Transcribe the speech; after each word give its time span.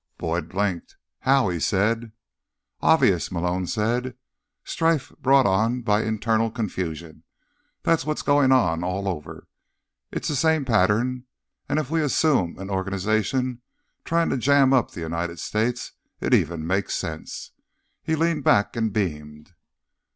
Boyd 0.17 0.49
blinked. 0.49 0.97
"How?" 1.19 1.49
he 1.49 1.59
said. 1.59 2.11
"Obvious," 2.81 3.31
Malone 3.31 3.67
said. 3.67 4.15
"Strife 4.63 5.11
brought 5.21 5.45
on 5.45 5.83
by 5.83 6.01
internal 6.01 6.49
confusion, 6.49 7.23
that's 7.83 8.03
what's 8.03 8.23
going 8.23 8.51
on 8.51 8.83
all 8.83 9.07
over. 9.07 9.47
It's 10.11 10.27
the 10.27 10.35
same 10.35 10.65
pattern. 10.65 11.25
And 11.69 11.77
if 11.77 11.91
we 11.91 12.01
assume 12.01 12.57
an 12.57 12.71
organization 12.71 13.61
trying 14.03 14.31
to 14.31 14.37
jam 14.37 14.73
up 14.73 14.89
the 14.89 15.01
United 15.01 15.37
States, 15.37 15.91
it 16.19 16.33
even 16.33 16.65
makes 16.65 16.95
sense." 16.95 17.51
He 18.01 18.15
leaned 18.15 18.43
back 18.43 18.75
and 18.75 18.91
beamed. 18.91 19.51